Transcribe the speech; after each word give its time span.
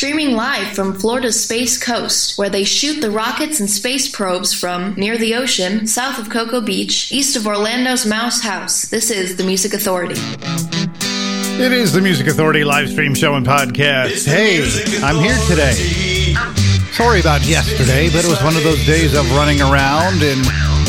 streaming 0.00 0.34
live 0.34 0.74
from 0.74 0.94
Florida's 0.94 1.44
Space 1.44 1.76
Coast, 1.76 2.38
where 2.38 2.48
they 2.48 2.64
shoot 2.64 3.02
the 3.02 3.10
rockets 3.10 3.60
and 3.60 3.68
space 3.68 4.08
probes 4.08 4.50
from 4.50 4.94
near 4.94 5.18
the 5.18 5.34
ocean, 5.34 5.86
south 5.86 6.18
of 6.18 6.30
Cocoa 6.30 6.62
Beach, 6.62 7.12
east 7.12 7.36
of 7.36 7.46
Orlando's 7.46 8.06
Mouse 8.06 8.40
House. 8.40 8.86
This 8.86 9.10
is 9.10 9.36
the 9.36 9.44
Music 9.44 9.74
Authority. 9.74 10.14
It 11.62 11.70
is 11.70 11.92
the 11.92 12.00
Music 12.00 12.28
Authority 12.28 12.64
live 12.64 12.88
stream 12.88 13.14
show 13.14 13.34
and 13.34 13.44
podcast. 13.44 14.24
Hey, 14.24 14.64
I'm 15.04 15.22
here 15.22 15.36
today. 15.46 15.74
Sorry 16.92 17.20
about 17.20 17.44
yesterday, 17.44 18.08
but 18.08 18.24
it 18.24 18.28
was 18.28 18.42
one 18.42 18.56
of 18.56 18.62
those 18.62 18.82
days 18.86 19.14
of 19.14 19.30
running 19.32 19.60
around 19.60 20.22
and 20.22 20.40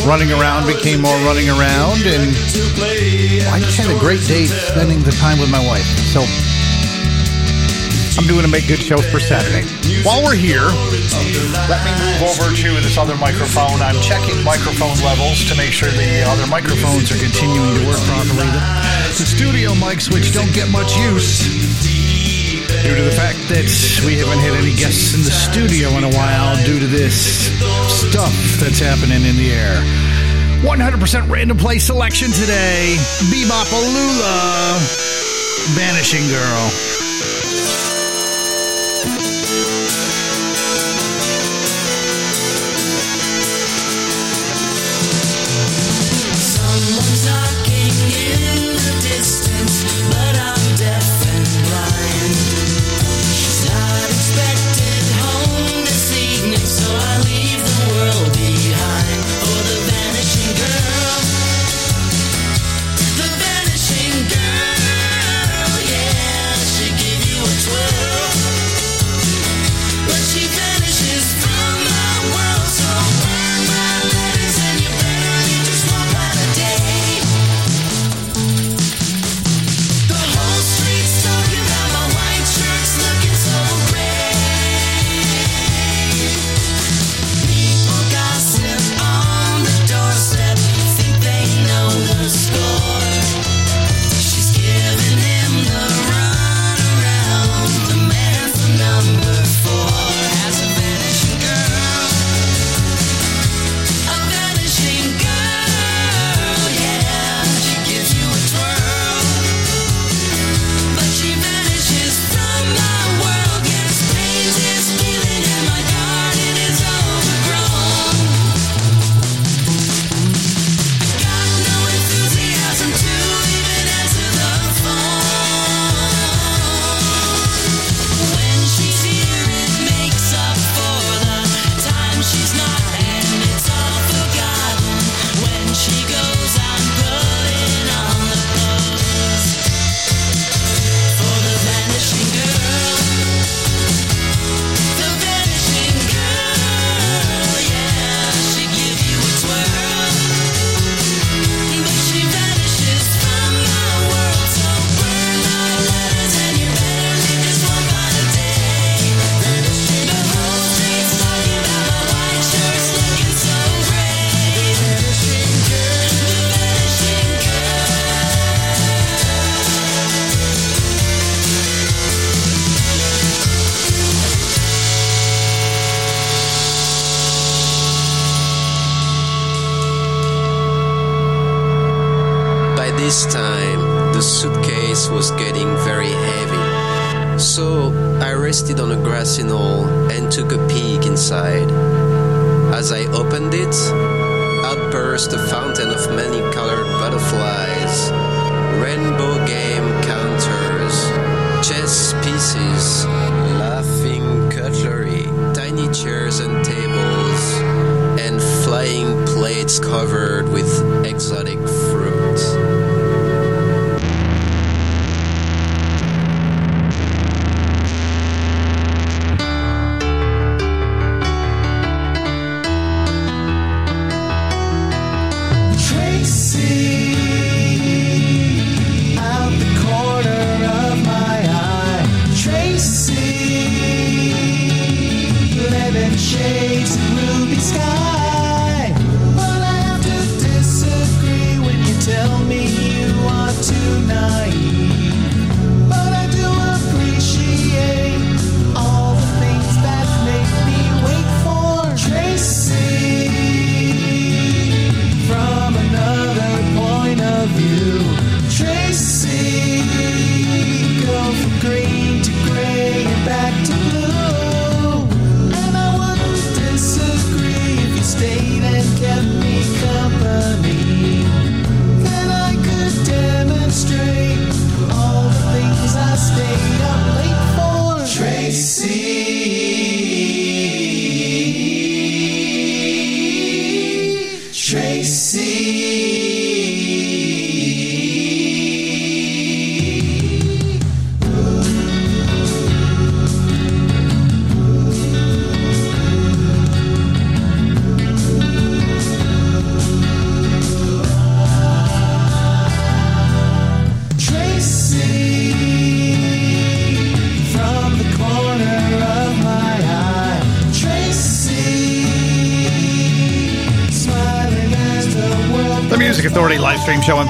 running 0.08 0.32
around 0.32 0.68
became 0.68 1.02
more 1.02 1.18
running 1.28 1.50
around 1.50 2.00
and 2.08 2.32
I 3.52 3.60
just 3.60 3.76
had 3.76 3.94
a 3.94 4.00
great 4.00 4.26
day 4.26 4.46
spending 4.46 5.04
the 5.04 5.12
time 5.12 5.38
with 5.38 5.52
my 5.52 5.60
wife. 5.68 5.84
So 6.16 6.24
I'm 8.18 8.28
doing 8.28 8.44
a 8.44 8.52
make 8.52 8.68
good 8.68 8.82
show 8.84 8.98
for 9.00 9.20
Saturday. 9.20 9.64
While 10.04 10.24
we're 10.24 10.36
here, 10.36 10.68
let 11.72 11.80
me 11.88 11.92
move 11.96 12.20
over 12.28 12.52
to 12.52 12.70
this 12.84 12.98
other 12.98 13.16
microphone. 13.16 13.80
I'm 13.80 14.00
checking 14.04 14.44
microphone 14.44 15.00
levels 15.00 15.48
to 15.48 15.56
make 15.56 15.72
sure 15.72 15.88
the 15.92 16.24
other 16.28 16.46
microphones 16.48 17.12
are 17.12 17.20
continuing 17.20 17.80
to 17.80 17.84
work 17.88 18.02
properly. 18.12 18.52
The, 19.16 19.24
studio 19.24 19.72
mics, 19.80 20.12
which 20.12 20.34
don't 20.34 20.52
get 20.52 20.70
much 20.70 20.96
use 20.98 21.48
due 22.84 22.96
to 22.96 23.04
the 23.04 23.16
fact 23.16 23.40
that 23.48 23.70
we 24.06 24.18
haven't 24.20 24.40
had 24.40 24.60
any 24.60 24.76
guests 24.76 25.16
in 25.16 25.22
the 25.24 25.32
studio 25.32 25.90
in 25.96 26.04
a 26.04 26.12
while 26.12 26.56
due 26.66 26.80
to 26.80 26.88
this 26.88 27.48
stuff 27.88 28.36
that's 28.60 28.80
happening 28.80 29.24
in 29.24 29.38
the 29.38 29.52
air. 29.52 29.80
100% 30.68 31.30
random 31.30 31.58
play 31.58 31.80
selection 31.80 32.30
today. 32.32 32.98
Bebopalula, 33.32 34.78
Vanishing 35.74 36.28
Girl. 36.28 36.92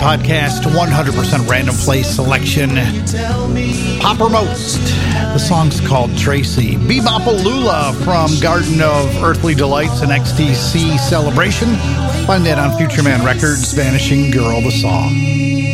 Podcast, 0.01 0.63
100% 0.63 1.47
random 1.47 1.75
place 1.75 2.07
selection. 2.15 2.71
Poppermost. 4.01 4.79
The 5.33 5.37
song's 5.37 5.79
called 5.87 6.17
Tracy. 6.17 6.75
Bebopalula 6.75 7.93
from 8.03 8.31
Garden 8.41 8.81
of 8.81 9.23
Earthly 9.23 9.53
Delights 9.53 10.01
and 10.01 10.11
XTC 10.11 10.97
Celebration. 10.97 11.67
Find 12.25 12.43
that 12.47 12.57
on 12.57 12.71
Futureman 12.79 13.23
Records, 13.23 13.73
Vanishing 13.73 14.31
Girl, 14.31 14.59
the 14.61 14.71
song. 14.71 15.13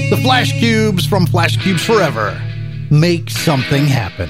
The 0.10 0.18
Flashcubes 0.18 1.08
from 1.08 1.26
Flashcubes 1.26 1.86
Forever. 1.86 2.38
Make 2.92 3.30
something 3.30 3.86
happen. 3.86 4.30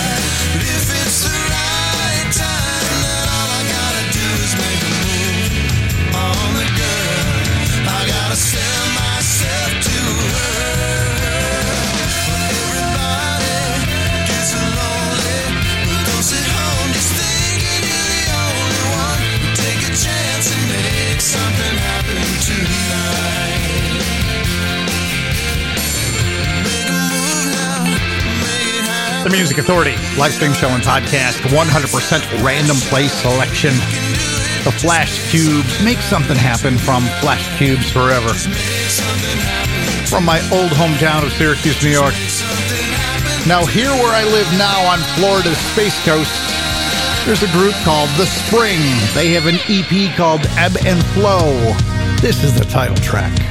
Music 29.31 29.59
Authority, 29.59 29.95
live 30.17 30.33
stream 30.33 30.51
show 30.51 30.67
and 30.67 30.83
podcast, 30.83 31.39
100% 31.55 32.43
random 32.43 32.75
play 32.91 33.07
selection. 33.07 33.71
The 34.65 34.75
Flashcubes, 34.75 35.83
make 35.85 35.99
something 35.99 36.35
happen 36.35 36.77
from 36.77 37.03
Flash 37.21 37.47
Cubes 37.57 37.89
Forever. 37.89 38.33
From 40.07 40.25
my 40.25 40.39
old 40.51 40.71
hometown 40.71 41.23
of 41.23 41.31
Syracuse, 41.31 41.81
New 41.81 41.91
York. 41.91 42.13
Now, 43.47 43.65
here 43.65 43.89
where 43.89 44.13
I 44.13 44.25
live 44.25 44.51
now 44.59 44.85
on 44.91 44.99
Florida's 45.15 45.57
Space 45.71 45.97
Coast, 46.03 46.35
there's 47.25 47.41
a 47.41 47.51
group 47.53 47.73
called 47.85 48.09
The 48.17 48.25
Spring. 48.25 48.79
They 49.15 49.31
have 49.31 49.47
an 49.47 49.59
EP 49.69 50.13
called 50.17 50.41
Ebb 50.57 50.75
and 50.85 51.01
Flo. 51.13 51.73
This 52.19 52.43
is 52.43 52.53
the 52.53 52.65
title 52.65 52.97
track. 52.97 53.50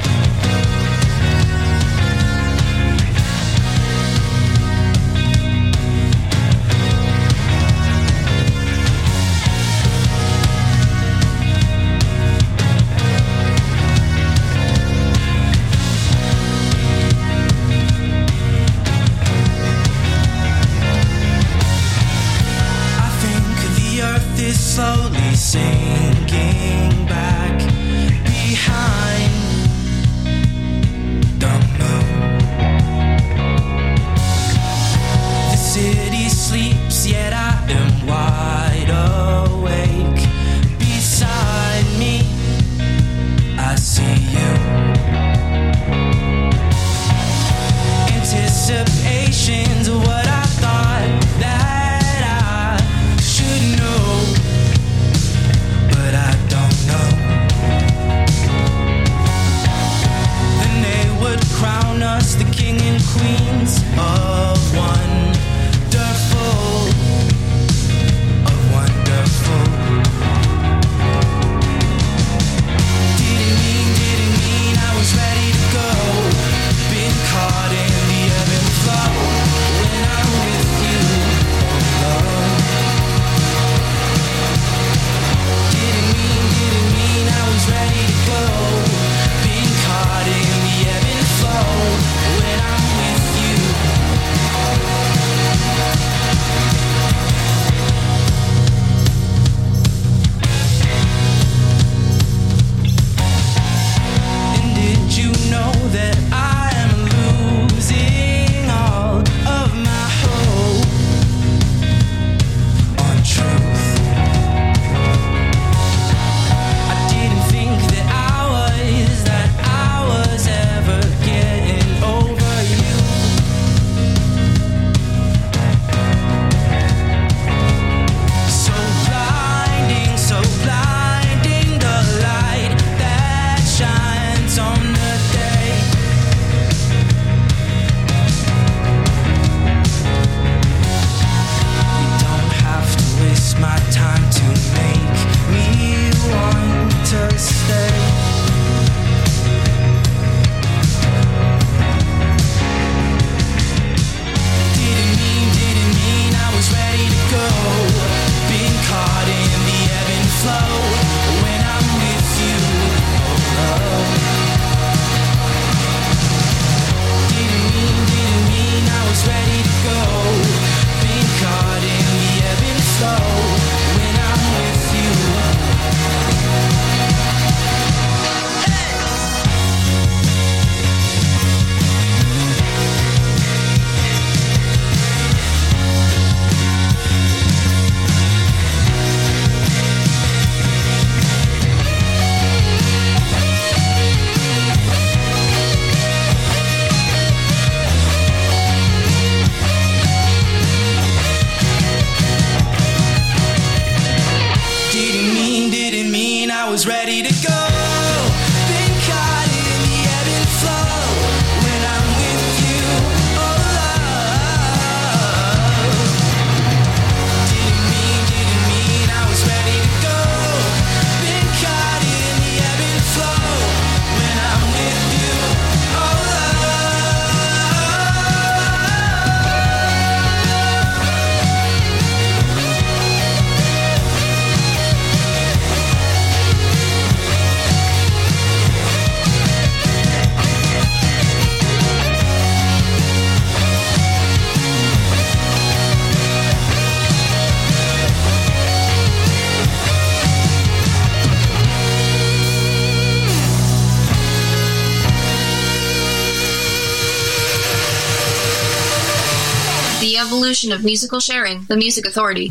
Musical 260.90 261.20
sharing, 261.20 261.64
the 261.66 261.76
Music 261.76 262.04
Authority. 262.04 262.50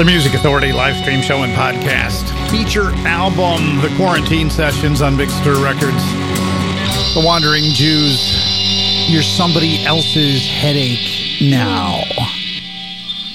The 0.00 0.06
Music 0.06 0.32
Authority 0.32 0.72
live 0.72 0.96
stream 0.96 1.20
show 1.20 1.42
and 1.42 1.52
podcast. 1.52 2.24
Feature 2.50 2.90
album, 3.06 3.82
The 3.82 3.94
Quarantine 3.98 4.48
Sessions 4.48 5.02
on 5.02 5.14
Big 5.14 5.28
Stir 5.28 5.62
Records. 5.62 6.02
The 7.12 7.22
Wandering 7.22 7.64
Jews, 7.64 8.18
You're 9.10 9.22
Somebody 9.22 9.84
Else's 9.84 10.48
Headache 10.48 11.42
Now. 11.42 12.00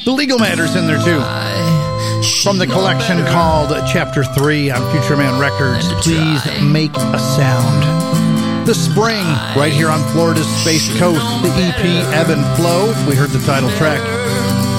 The 0.05 0.11
Legal 0.11 0.39
Matters 0.39 0.75
in 0.75 0.87
there 0.87 0.97
too. 0.97 1.21
From 2.41 2.57
the 2.57 2.65
collection 2.65 3.23
called 3.27 3.69
Chapter 3.85 4.23
3 4.23 4.71
on 4.71 4.81
Futureman 4.91 5.39
Records, 5.39 5.93
Please 6.01 6.41
Make 6.63 6.97
a 6.97 7.19
Sound. 7.19 8.65
The 8.65 8.73
Spring, 8.73 9.23
right 9.55 9.71
here 9.71 9.89
on 9.89 9.99
Florida's 10.13 10.47
Space 10.63 10.89
Coast. 10.97 11.21
The 11.43 11.49
EP 11.49 11.85
Ebb 12.11 12.31
and 12.31 12.43
Flo, 12.57 12.87
we 13.07 13.13
heard 13.13 13.29
the 13.29 13.45
title 13.45 13.69
track. 13.77 14.01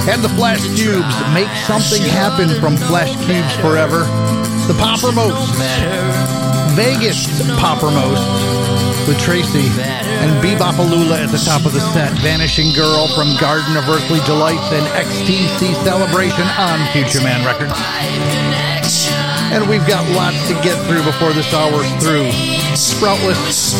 And 0.08 0.22
the 0.22 0.28
Flash 0.30 0.62
Cubes, 0.78 1.16
Make 1.34 1.50
Something 1.66 2.02
Happen 2.02 2.48
from 2.60 2.76
Flash 2.76 3.10
Cubes 3.26 3.56
Forever. 3.56 4.06
The 4.70 4.74
Poppermost, 4.78 5.50
Vegas 6.74 7.26
Poppermost 7.58 8.26
with 9.06 9.18
Tracy 9.18 9.66
and 10.22 10.30
Bebopalula 10.42 11.22
at 11.22 11.30
the 11.30 11.38
top 11.38 11.66
of 11.66 11.72
the 11.72 11.80
set. 11.94 12.10
Vanishing 12.18 12.72
Girl 12.72 13.08
from 13.14 13.36
Garden 13.38 13.76
of 13.76 13.88
Earthly 13.88 14.20
Delights 14.26 14.70
and 14.70 14.86
XTC 14.94 15.74
Celebration 15.82 16.46
on 16.58 16.78
Futureman 16.94 17.44
Records. 17.46 17.78
And 19.54 19.68
we've 19.68 19.86
got 19.86 20.06
lots 20.14 20.38
to 20.48 20.54
get 20.62 20.78
through 20.86 21.02
before 21.02 21.32
this 21.32 21.52
hour's 21.54 21.90
through. 22.02 22.30
Sproutless, 22.74 23.74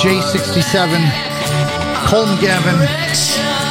J67, 0.00 0.96
Colm 2.08 2.40
Gavin, 2.40 2.76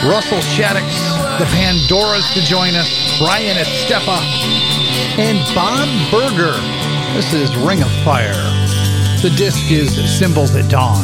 Russell 0.05 0.37
Shaddix, 0.39 0.93
the 1.39 1.45
Pandoras 1.45 2.31
to 2.33 2.41
join 2.41 2.75
us, 2.75 3.17
Brian 3.17 3.57
Estepa, 3.57 4.19
and 5.17 5.39
Bob 5.55 5.87
Berger. 6.11 6.53
This 7.13 7.33
is 7.33 7.55
Ring 7.57 7.81
of 7.81 7.91
Fire. 8.03 8.33
The 9.21 9.33
disc 9.35 9.71
is 9.71 9.89
Symbols 10.17 10.55
at 10.55 10.69
Dawn. 10.69 11.03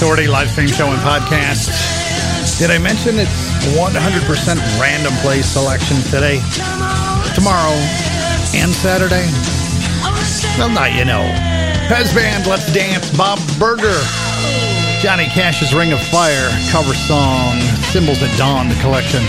Authority 0.00 0.28
live 0.28 0.48
stream 0.48 0.66
show 0.66 0.88
and 0.88 0.98
podcast. 1.04 1.68
Did 2.56 2.70
I 2.70 2.78
mention 2.78 3.20
it's 3.20 3.52
100% 3.76 4.80
random 4.80 5.12
play 5.20 5.42
selection 5.42 6.00
today, 6.08 6.40
tomorrow, 7.36 7.76
and 8.56 8.72
Saturday? 8.72 9.28
Well, 10.56 10.72
now 10.72 10.88
you 10.88 11.04
know. 11.04 11.20
Pez 11.92 12.16
Band, 12.16 12.46
Let's 12.46 12.72
Dance, 12.72 13.12
Bob 13.14 13.44
Berger, 13.60 13.92
Johnny 15.04 15.28
Cash's 15.28 15.74
Ring 15.74 15.92
of 15.92 16.00
Fire, 16.08 16.48
cover 16.72 16.94
song, 16.94 17.60
Symbols 17.92 18.22
at 18.22 18.32
Dawn, 18.38 18.70
the 18.70 18.80
collection. 18.80 19.20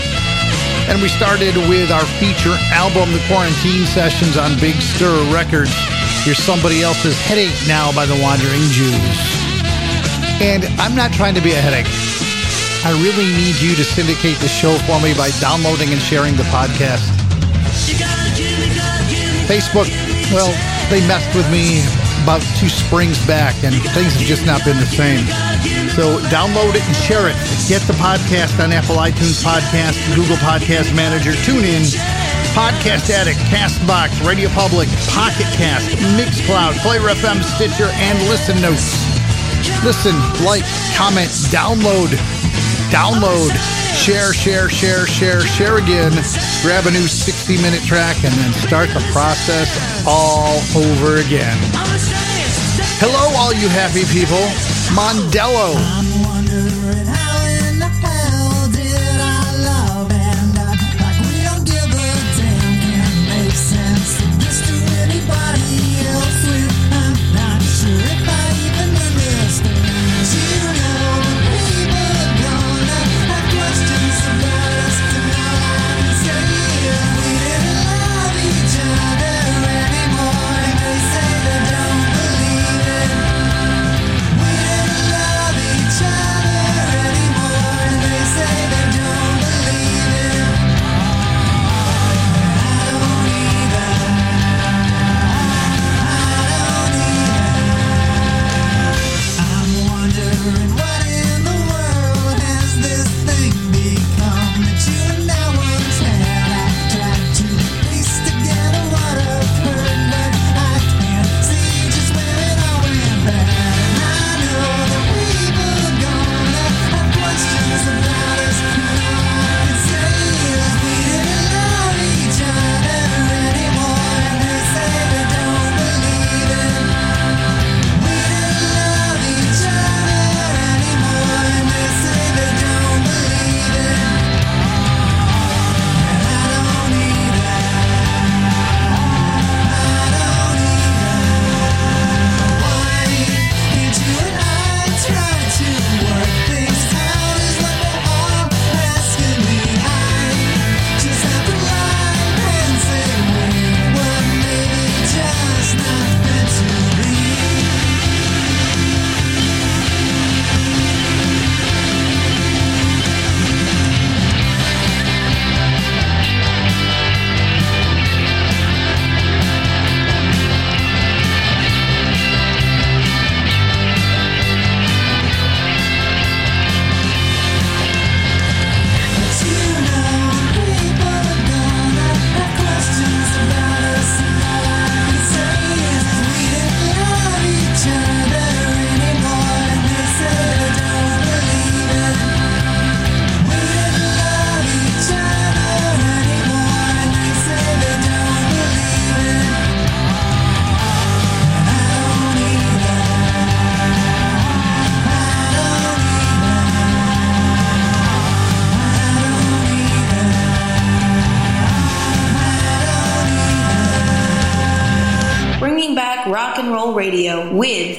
And 0.88 1.02
we 1.02 1.08
started 1.08 1.52
with 1.68 1.92
our 1.92 2.06
feature 2.16 2.56
album, 2.72 3.12
The 3.12 3.20
Quarantine 3.28 3.84
Sessions 3.84 4.38
on 4.38 4.58
Big 4.58 4.80
Stir 4.80 5.20
Records. 5.36 5.76
Here's 6.24 6.40
Somebody 6.40 6.80
Else's 6.80 7.20
Headache 7.28 7.60
Now 7.68 7.92
by 7.92 8.06
the 8.06 8.16
Wandering 8.24 8.64
Jews. 8.72 9.41
And 10.42 10.66
I'm 10.82 10.98
not 10.98 11.14
trying 11.14 11.38
to 11.38 11.40
be 11.40 11.54
a 11.54 11.62
headache. 11.62 11.86
I 12.82 12.90
really 12.98 13.30
need 13.38 13.62
you 13.62 13.78
to 13.78 13.86
syndicate 13.86 14.42
the 14.42 14.50
show 14.50 14.74
for 14.90 14.98
me 14.98 15.14
by 15.14 15.30
downloading 15.38 15.94
and 15.94 16.02
sharing 16.02 16.34
the 16.34 16.42
podcast. 16.50 17.06
Facebook, 19.46 19.86
well, 20.34 20.50
they 20.90 20.98
messed 21.06 21.30
with 21.38 21.46
me 21.46 21.78
about 22.26 22.42
two 22.58 22.66
springs 22.66 23.22
back, 23.22 23.54
and 23.62 23.70
things 23.94 24.18
have 24.18 24.26
just 24.26 24.42
not 24.42 24.66
been 24.66 24.82
the 24.82 24.90
same. 24.90 25.22
So 25.94 26.18
download 26.26 26.74
it 26.74 26.82
and 26.82 26.96
share 27.06 27.30
it. 27.30 27.38
Get 27.70 27.86
the 27.86 27.94
podcast 28.02 28.58
on 28.58 28.74
Apple 28.74 28.98
iTunes 28.98 29.46
Podcast, 29.46 29.94
Google 30.18 30.42
Podcast 30.42 30.90
Manager, 30.90 31.38
TuneIn, 31.46 31.86
Podcast 32.50 33.14
Addict, 33.14 33.38
Castbox, 33.46 34.10
Radio 34.26 34.50
Public, 34.58 34.90
Pocket 35.06 35.46
Cast, 35.54 35.86
Mixcloud, 36.18 36.74
Player 36.82 37.14
FM, 37.14 37.46
Stitcher, 37.54 37.94
and 37.94 38.18
Listen 38.26 38.60
Notes. 38.60 39.01
Listen, 39.84 40.14
like, 40.44 40.64
comment, 40.96 41.30
download, 41.50 42.08
download, 42.90 43.50
share, 43.94 44.32
share, 44.32 44.68
share, 44.68 45.06
share, 45.06 45.40
share 45.40 45.78
again. 45.78 46.12
Grab 46.62 46.86
a 46.86 46.90
new 46.90 47.06
60 47.06 47.56
minute 47.62 47.82
track 47.82 48.16
and 48.24 48.32
then 48.34 48.52
start 48.52 48.88
the 48.90 49.00
process 49.12 49.70
all 50.06 50.58
over 50.76 51.16
again. 51.16 51.56
Hello, 52.98 53.36
all 53.38 53.52
you 53.52 53.68
happy 53.68 54.04
people. 54.12 54.42
Mondello. 54.94 55.78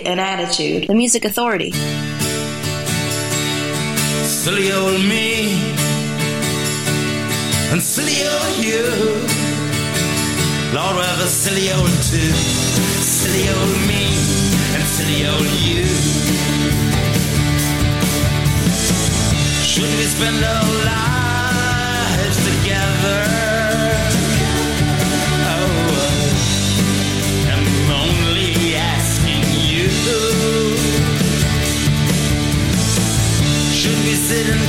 An 0.06 0.18
attitude. 0.18 0.88
The 0.88 0.96
Music 0.96 1.26
Authority. 1.26 1.72
Silly 4.24 4.72
old 4.72 5.02
me 5.02 5.60
and 7.72 7.82
silly 7.82 8.26
old 8.26 8.64
you. 8.64 8.84
Lord, 10.74 10.96
rather 10.96 11.28
silly 11.28 11.70
old 11.74 11.90
two. 12.10 12.32
Silly 13.04 13.50
old 13.50 13.78
me 13.92 14.06
and 14.74 14.84
silly 14.96 15.28
old 15.28 15.52
you. 15.68 15.84
Should 19.66 19.84
we 19.84 20.06
spend 20.16 20.46
our 20.46 20.86
lives 20.86 21.13
sit 34.34 34.63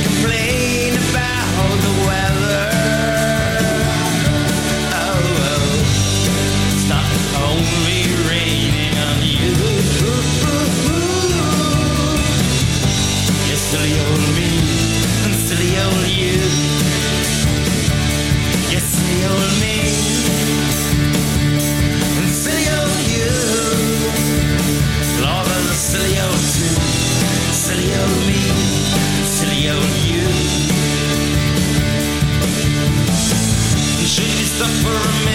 for 34.85 35.25
me. 35.25 35.34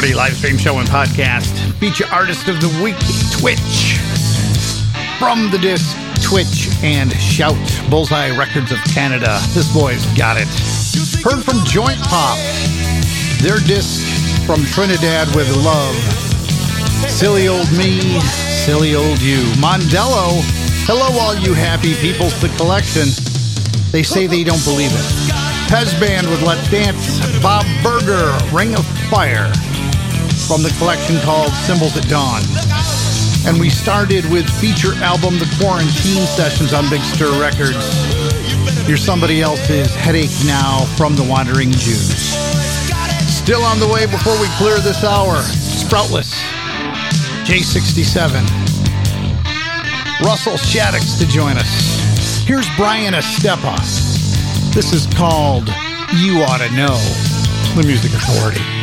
Live 0.00 0.34
stream 0.34 0.56
show 0.56 0.78
and 0.78 0.88
podcast. 0.88 1.52
Feature 1.74 2.06
artist 2.10 2.48
of 2.48 2.58
the 2.58 2.68
week, 2.82 2.96
Twitch. 3.36 4.00
From 5.18 5.50
the 5.50 5.58
disc, 5.58 5.94
Twitch 6.24 6.72
and 6.82 7.12
Shout. 7.12 7.54
Bullseye 7.90 8.34
Records 8.34 8.72
of 8.72 8.78
Canada. 8.94 9.38
This 9.52 9.70
boy's 9.74 10.04
got 10.16 10.38
it. 10.38 10.48
Heard 11.22 11.44
from 11.44 11.62
Joint 11.66 12.00
Pop. 12.08 12.38
Their 13.42 13.60
disc 13.60 14.00
from 14.46 14.64
Trinidad 14.64 15.28
with 15.36 15.54
Love. 15.62 15.94
Silly 17.12 17.46
Old 17.48 17.70
Me, 17.72 18.00
Silly 18.64 18.94
Old 18.94 19.20
You. 19.20 19.44
Mondello, 19.60 20.40
hello 20.88 21.12
all 21.20 21.36
you 21.36 21.52
happy 21.52 21.94
peoples, 21.96 22.40
the 22.40 22.48
collection. 22.56 23.08
They 23.92 24.02
say 24.02 24.26
they 24.26 24.44
don't 24.44 24.64
believe 24.64 24.92
it. 24.92 25.40
Pez 25.68 25.92
Band 26.00 26.26
with 26.26 26.40
Let's 26.42 26.68
Dance, 26.70 27.20
Bob 27.42 27.66
Berger, 27.82 28.32
Ring 28.50 28.74
of 28.74 28.86
Fire, 29.10 29.52
from 30.50 30.64
the 30.64 30.74
collection 30.78 31.14
called 31.20 31.52
Symbols 31.52 31.96
at 31.96 32.08
Dawn. 32.08 32.42
And 33.46 33.60
we 33.60 33.70
started 33.70 34.28
with 34.32 34.50
feature 34.58 34.94
album 34.96 35.38
The 35.38 35.46
Quarantine 35.62 36.26
Sessions 36.26 36.72
on 36.72 36.90
Big 36.90 37.00
Stir 37.02 37.30
Records. 37.40 37.78
You're 38.88 38.98
somebody 38.98 39.42
else's 39.42 39.94
headache 39.94 40.34
now 40.44 40.86
from 40.96 41.14
the 41.14 41.22
Wandering 41.22 41.70
Jews. 41.70 42.34
Still 43.30 43.62
on 43.62 43.78
the 43.78 43.86
way 43.86 44.06
before 44.06 44.34
we 44.40 44.48
clear 44.58 44.80
this 44.80 45.04
hour. 45.04 45.36
Sproutless, 45.38 46.34
J67, 47.46 48.42
Russell 50.26 50.58
Shaddix 50.58 51.16
to 51.20 51.28
join 51.28 51.58
us. 51.58 52.42
Here's 52.42 52.66
Brian 52.74 53.14
Estepa. 53.14 53.78
This 54.74 54.92
is 54.92 55.06
called 55.14 55.68
You 56.18 56.42
Ought 56.42 56.58
to 56.58 56.74
Know, 56.74 56.98
the 57.76 57.84
Music 57.86 58.10
Authority. 58.14 58.79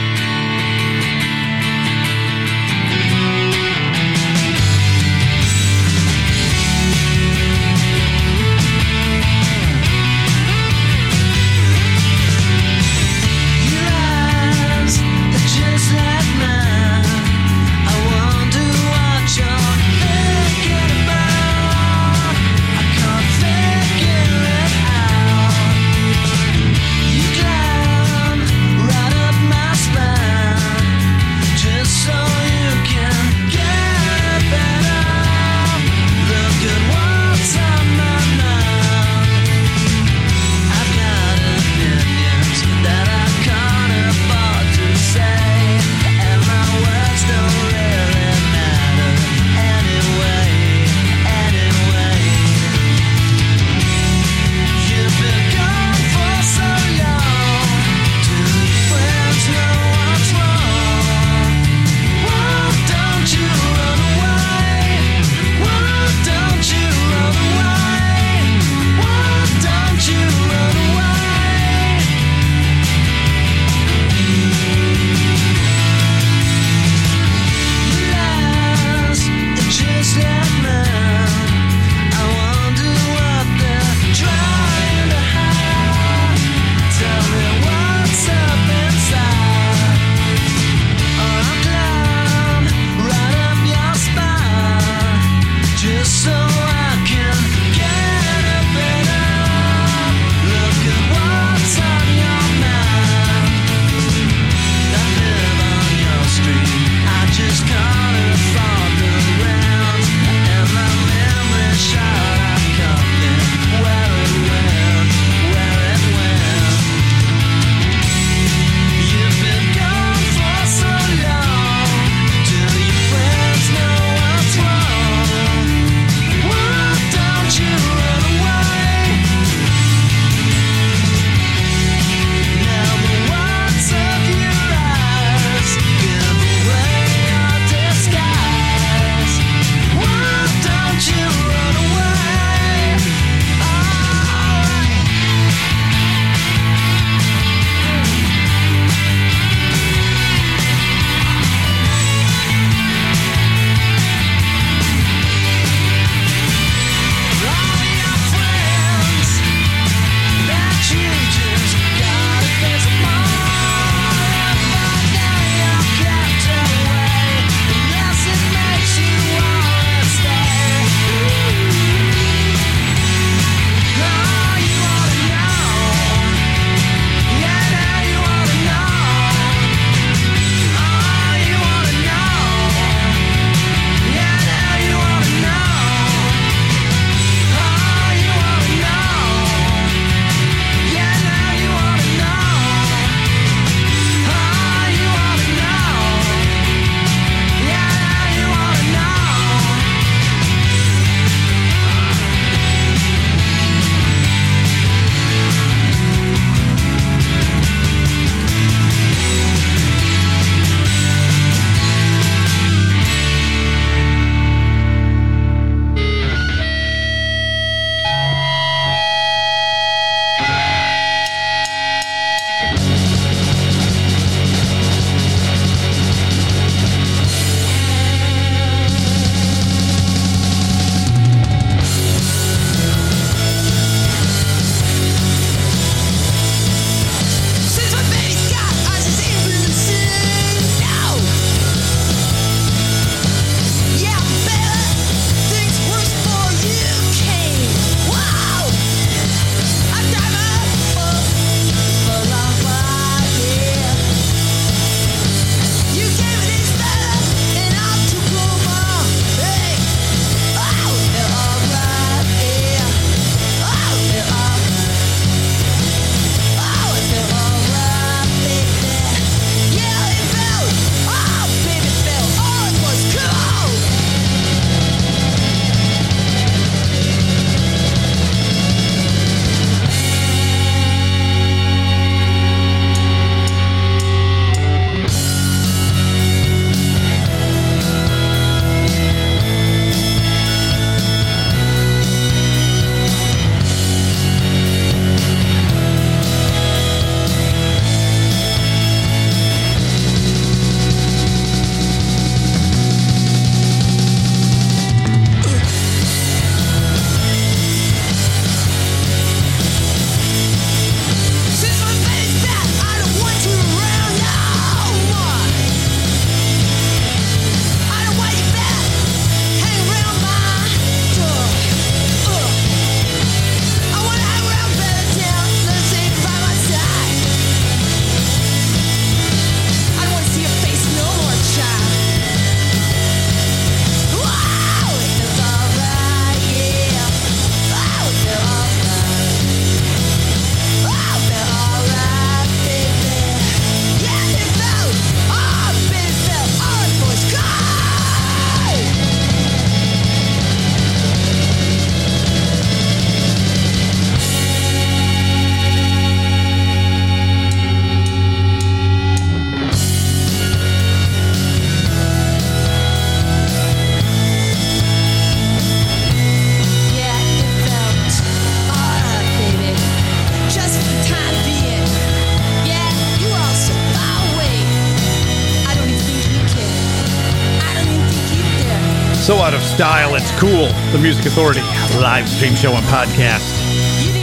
Style, 379.77 380.15
it's 380.15 380.33
cool. 380.41 380.73
The 380.89 380.97
Music 380.97 381.27
Authority 381.27 381.61
live 382.01 382.27
stream 382.27 382.55
show 382.55 382.73
and 382.73 382.81
podcast. 382.89 383.45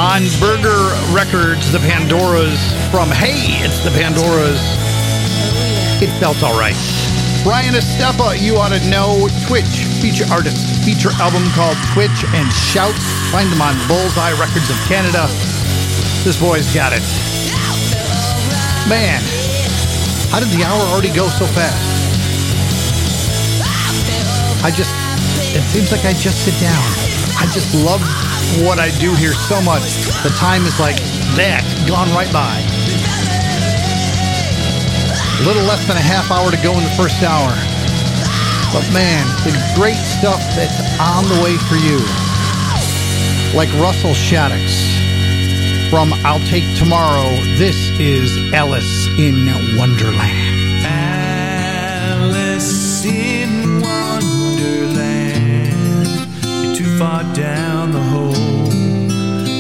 On 0.03 0.27
Burger 0.43 0.91
Records, 1.15 1.71
the 1.71 1.79
Pandoras 1.79 2.59
from 2.91 3.07
Hey, 3.15 3.63
it's 3.63 3.79
the 3.87 3.91
Pandoras. 3.95 4.59
It 6.03 6.11
felt 6.19 6.43
alright. 6.43 6.75
Brian 7.47 7.71
Estepa, 7.79 8.35
you 8.43 8.59
ought 8.59 8.75
to 8.75 8.83
know 8.91 9.31
Twitch 9.47 9.87
feature 10.03 10.27
artist, 10.35 10.59
feature 10.83 11.15
album 11.23 11.47
called 11.55 11.79
Twitch 11.95 12.27
and 12.35 12.51
Shout. 12.51 12.99
Find 13.31 13.47
them 13.47 13.63
on 13.63 13.79
Bullseye 13.87 14.35
Records 14.35 14.67
of 14.75 14.79
Canada. 14.91 15.31
This 16.27 16.35
boy's 16.35 16.67
got 16.75 16.91
it. 16.91 17.07
Man, 18.91 19.23
how 20.35 20.43
did 20.43 20.51
the 20.51 20.67
hour 20.67 20.83
already 20.91 21.15
go 21.15 21.31
so 21.31 21.47
fast? 21.47 21.95
I 24.67 24.73
just, 24.75 25.04
seems 25.75 25.91
like 25.91 26.05
I 26.05 26.13
just 26.13 26.45
sit 26.45 26.55
down. 26.63 26.87
I 27.35 27.51
just 27.51 27.75
love 27.75 27.99
what 28.63 28.79
I 28.79 28.95
do 29.03 29.13
here 29.19 29.35
so 29.35 29.61
much. 29.61 30.07
The 30.23 30.31
time 30.39 30.63
is 30.71 30.79
like 30.79 30.95
that, 31.35 31.67
gone 31.91 32.07
right 32.15 32.31
by. 32.31 32.63
A 35.35 35.43
little 35.43 35.67
less 35.67 35.83
than 35.91 35.97
a 35.97 36.01
half 36.01 36.31
hour 36.31 36.55
to 36.55 36.57
go 36.63 36.79
in 36.79 36.85
the 36.87 36.95
first 36.95 37.19
hour. 37.27 37.51
But 38.71 38.87
man, 38.95 39.27
the 39.43 39.51
great 39.75 39.99
stuff 39.99 40.39
that's 40.55 40.79
on 41.03 41.27
the 41.27 41.43
way 41.43 41.59
for 41.67 41.75
you. 41.75 41.99
Like 43.51 43.67
Russell 43.83 44.15
Shaddix 44.15 44.79
from 45.91 46.15
I'll 46.23 46.39
Take 46.47 46.63
Tomorrow. 46.79 47.35
This 47.59 47.91
is 47.99 48.31
Alice 48.55 49.09
in 49.19 49.51
Wonderland. 49.75 50.87
Alice 50.87 52.71
far 57.05 57.23
down 57.35 57.93
the 57.93 58.01
hole 58.13 58.33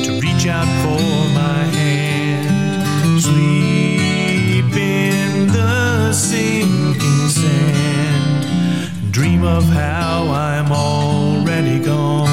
to 0.04 0.10
reach 0.24 0.46
out 0.46 0.70
for 0.82 1.04
my 1.42 1.60
hand. 1.78 3.20
Sleep 3.20 4.72
in 4.74 5.48
the 5.48 6.10
sinking 6.12 7.28
sand. 7.38 9.12
Dream 9.12 9.42
of 9.44 9.64
how 9.64 10.30
I'm 10.30 10.72
already 10.72 11.78
gone. 11.84 12.23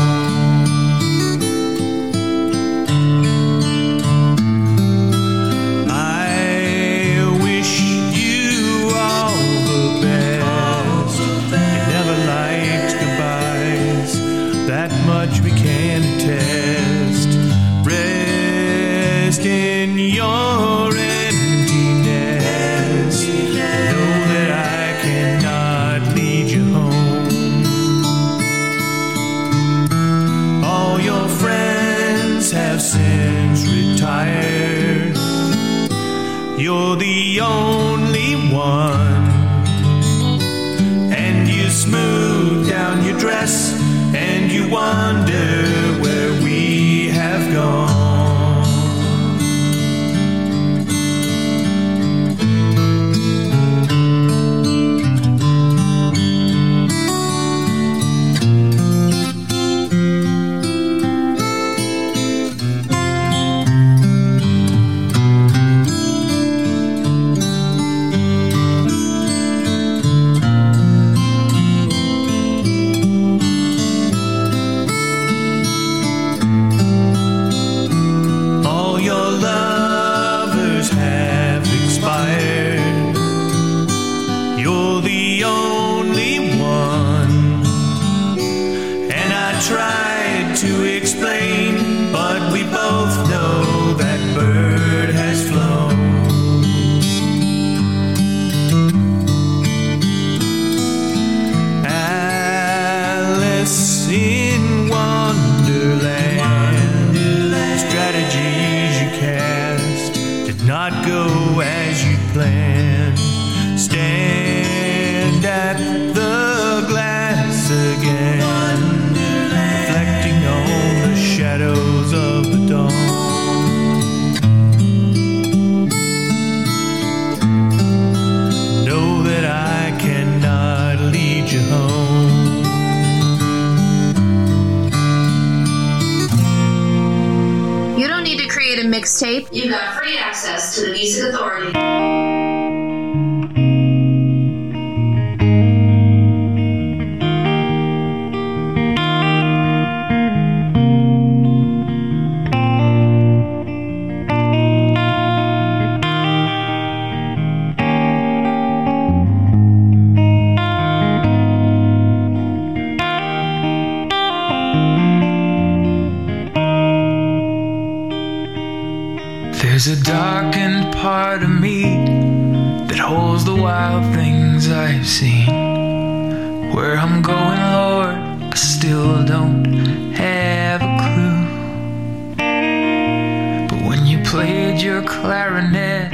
Played 184.32 184.82
your 184.82 185.02
clarinet, 185.02 186.06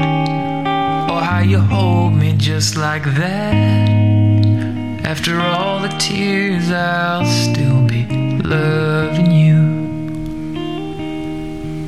or 1.11 1.21
how 1.21 1.39
you 1.39 1.59
hold 1.59 2.13
me 2.13 2.33
just 2.35 2.75
like 2.75 3.03
that. 3.13 3.89
After 5.05 5.39
all 5.39 5.79
the 5.79 5.93
tears, 5.99 6.71
I'll 6.71 7.25
still 7.25 7.81
be 7.85 8.07
loving 8.41 9.31
you. 9.31 9.61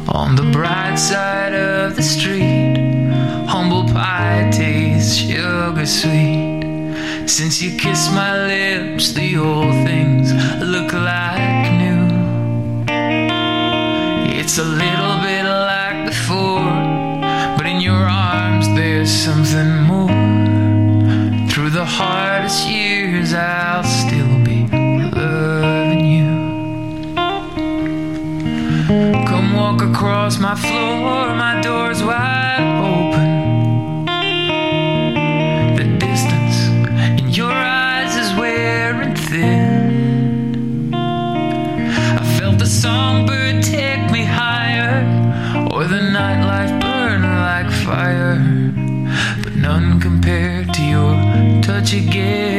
On 0.10 0.36
the 0.36 0.48
bright 0.52 1.00
side 1.00 1.56
of 1.56 1.96
the 1.96 2.04
street, 2.04 2.78
humble 3.48 3.86
pie 3.86 4.52
tastes 4.54 5.18
sugar 5.18 5.88
sweet. 5.88 6.62
Since 7.26 7.60
you 7.60 7.76
kissed 7.76 8.12
my 8.14 8.38
lips, 8.46 9.14
the 9.14 9.36
old 9.38 9.74
things 9.84 10.32
look 10.62 10.94
like 10.94 11.72
new. 11.82 11.90
It's 14.40 14.60
a 14.60 14.64
little 14.64 15.19
but 16.30 17.66
in 17.66 17.82
your 17.82 18.08
arms 18.08 18.68
there's 18.76 19.12
something 19.12 19.82
more. 19.84 20.08
Through 21.50 21.72
the 21.72 21.86
hardest 21.86 22.68
years, 22.68 23.34
I'll 23.34 23.84
still 23.84 24.44
be 24.44 24.68
loving 24.68 26.06
you. 26.06 27.16
Come 29.26 29.54
walk 29.56 29.82
across 29.82 30.40
my 30.40 30.56
floor, 30.56 31.36
my 31.36 31.62
door's 31.62 32.04
wide. 32.04 32.79
what 51.80 51.94
you 51.94 52.02
give. 52.12 52.59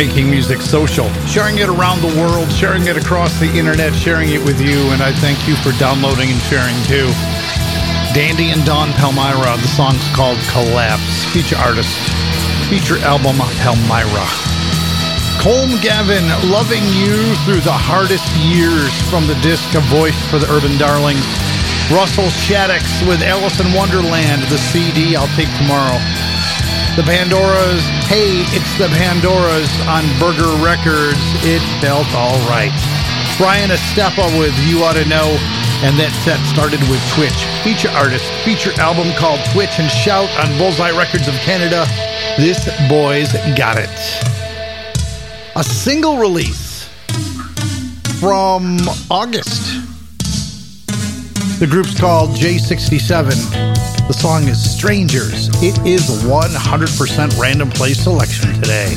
Making 0.00 0.30
music 0.30 0.62
social, 0.62 1.12
sharing 1.28 1.58
it 1.58 1.68
around 1.68 2.00
the 2.00 2.08
world, 2.16 2.50
sharing 2.50 2.86
it 2.86 2.96
across 2.96 3.38
the 3.38 3.52
internet, 3.52 3.92
sharing 3.92 4.30
it 4.32 4.40
with 4.40 4.58
you, 4.58 4.80
and 4.96 5.02
I 5.02 5.12
thank 5.12 5.36
you 5.46 5.52
for 5.60 5.76
downloading 5.76 6.32
and 6.32 6.40
sharing 6.48 6.72
too. 6.88 7.04
Dandy 8.16 8.48
and 8.48 8.64
Don 8.64 8.96
Palmyra, 8.96 9.60
the 9.60 9.68
song's 9.68 10.00
called 10.16 10.40
Collapse, 10.48 11.28
feature 11.36 11.60
artist, 11.60 11.92
feature 12.72 12.96
album 13.04 13.44
Palmyra. 13.60 14.24
Colm 15.36 15.68
Gavin, 15.84 16.24
loving 16.48 16.80
you 16.96 17.36
through 17.44 17.60
the 17.60 17.76
hardest 17.76 18.24
years 18.40 18.96
from 19.12 19.28
the 19.28 19.36
disc 19.44 19.68
A 19.76 19.84
Voice 19.92 20.16
for 20.32 20.40
the 20.40 20.48
Urban 20.48 20.80
Darlings. 20.80 21.28
Russell 21.92 22.32
Shaddix 22.48 22.88
with 23.04 23.20
Alice 23.20 23.60
in 23.60 23.68
Wonderland, 23.76 24.48
the 24.48 24.56
CD 24.72 25.12
I'll 25.12 25.28
take 25.36 25.52
tomorrow. 25.60 26.00
The 26.96 27.04
Pandoras, 27.04 27.99
hey, 28.10 28.42
it's 28.50 28.74
the 28.76 28.90
Pandoras 28.98 29.70
on 29.86 30.02
Burger 30.18 30.50
Records. 30.58 31.22
It 31.46 31.62
felt 31.80 32.10
all 32.12 32.36
right. 32.50 32.74
Brian 33.38 33.70
Estepa 33.70 34.26
with 34.36 34.52
You 34.66 34.82
Ought 34.82 34.94
to 34.94 35.06
Know, 35.06 35.38
and 35.86 35.94
that 35.94 36.10
set 36.26 36.42
started 36.50 36.82
with 36.90 36.98
Twitch. 37.14 37.38
Feature 37.62 37.94
artist, 37.94 38.26
feature 38.42 38.74
album 38.82 39.14
called 39.14 39.38
Twitch 39.54 39.78
and 39.78 39.88
Shout 39.88 40.28
on 40.42 40.58
Bullseye 40.58 40.90
Records 40.90 41.28
of 41.28 41.34
Canada. 41.46 41.86
This 42.36 42.66
boy's 42.90 43.30
got 43.54 43.78
it. 43.78 43.94
A 45.54 45.62
single 45.62 46.18
release 46.18 46.90
from 48.18 48.76
August. 49.08 49.79
The 51.60 51.66
group's 51.66 51.94
called 52.00 52.30
J67. 52.30 54.06
The 54.08 54.14
song 54.14 54.48
is 54.48 54.58
Strangers. 54.74 55.48
It 55.62 55.78
is 55.86 56.08
100% 56.24 57.38
random 57.38 57.68
play 57.68 57.92
selection 57.92 58.54
today. 58.54 58.96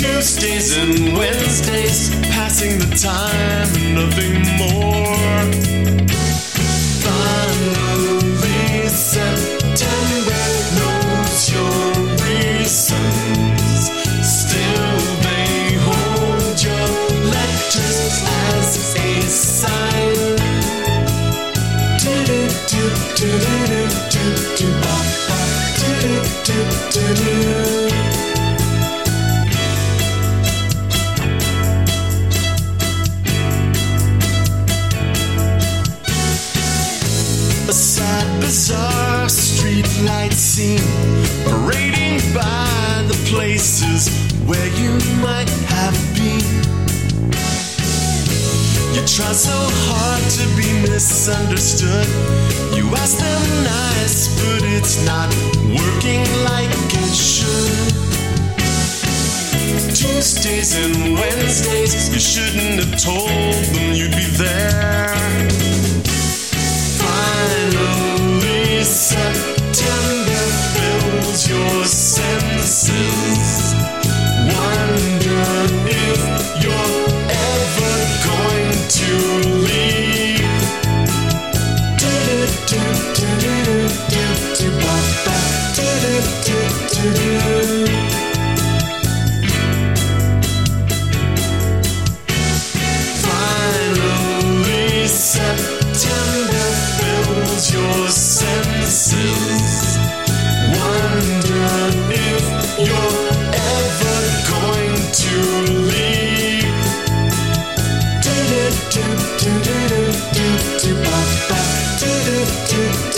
Tuesdays 0.00 0.78
and 0.78 1.14
Wednesdays, 1.14 2.08
passing 2.32 2.78
the 2.78 2.86
time 2.96 3.68
and 3.76 3.94
nothing 3.94 4.40
more. 4.56 5.29
Misunderstood. 51.30 52.06
You 52.74 52.88
ask 52.96 53.18
them 53.18 53.42
nice, 53.62 54.28
but 54.42 54.62
it's 54.64 55.04
not 55.06 55.28
working 55.62 56.22
like 56.44 56.70
it 56.70 57.14
should. 57.14 57.94
Tuesdays 59.94 60.74
and 60.76 61.14
Wednesdays, 61.14 62.12
you 62.12 62.18
shouldn't 62.18 62.82
have 62.82 63.00
told 63.00 63.28
them 63.28 63.94
you'd 63.94 64.10
be 64.10 64.26
there. 64.42 65.14
Finally, 66.98 68.82
September 68.82 69.59